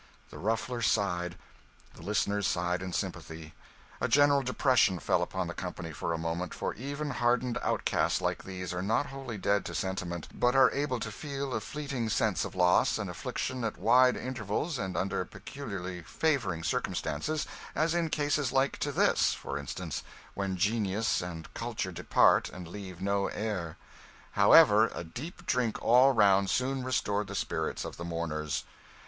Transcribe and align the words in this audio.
The 0.31 0.39
Ruffler 0.39 0.81
sighed; 0.81 1.35
the 1.93 2.01
listeners 2.01 2.47
sighed 2.47 2.81
in 2.81 2.91
sympathy; 2.91 3.53
a 4.01 4.07
general 4.07 4.41
depression 4.41 4.97
fell 4.97 5.21
upon 5.21 5.45
the 5.45 5.53
company 5.53 5.91
for 5.93 6.11
a 6.11 6.17
moment, 6.17 6.55
for 6.55 6.73
even 6.73 7.11
hardened 7.11 7.59
outcasts 7.61 8.19
like 8.19 8.43
these 8.43 8.73
are 8.73 8.81
not 8.81 9.05
wholly 9.05 9.37
dead 9.37 9.63
to 9.65 9.75
sentiment, 9.75 10.27
but 10.33 10.55
are 10.55 10.71
able 10.71 10.99
to 10.99 11.11
feel 11.11 11.53
a 11.53 11.59
fleeting 11.59 12.09
sense 12.09 12.43
of 12.43 12.55
loss 12.55 12.97
and 12.97 13.11
affliction 13.11 13.63
at 13.63 13.77
wide 13.77 14.17
intervals 14.17 14.79
and 14.79 14.97
under 14.97 15.23
peculiarly 15.23 16.01
favouring 16.01 16.63
circumstances 16.63 17.45
as 17.75 17.93
in 17.93 18.09
cases 18.09 18.51
like 18.51 18.79
to 18.79 18.91
this, 18.91 19.35
for 19.35 19.55
instance, 19.59 20.01
when 20.33 20.57
genius 20.57 21.21
and 21.21 21.53
culture 21.53 21.91
depart 21.91 22.49
and 22.49 22.67
leave 22.67 23.03
no 23.03 23.27
heir. 23.27 23.77
However, 24.31 24.87
a 24.95 25.03
deep 25.03 25.45
drink 25.45 25.79
all 25.79 26.11
round 26.11 26.49
soon 26.49 26.83
restored 26.83 27.27
the 27.27 27.35
spirits 27.35 27.85
of 27.85 27.97
the 27.97 28.03
mourners. 28.03 28.63